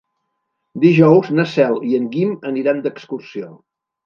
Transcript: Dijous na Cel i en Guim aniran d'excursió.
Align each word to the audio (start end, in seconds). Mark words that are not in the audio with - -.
Dijous 0.85 1.29
na 1.39 1.45
Cel 1.51 1.77
i 1.91 1.93
en 1.99 2.09
Guim 2.17 2.33
aniran 2.53 2.81
d'excursió. 2.89 3.53